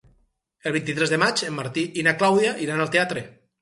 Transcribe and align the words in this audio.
El 0.71 0.75
vint-i-tres 0.77 1.13
de 1.15 1.21
maig 1.25 1.45
en 1.51 1.55
Martí 1.61 1.87
i 2.05 2.09
na 2.11 2.17
Clàudia 2.25 2.59
iran 2.69 2.85
al 2.89 2.95
teatre. 2.99 3.29